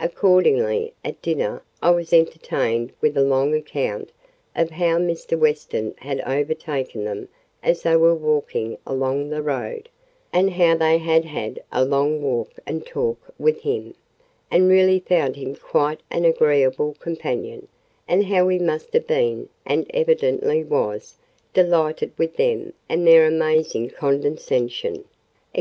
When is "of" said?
4.56-4.70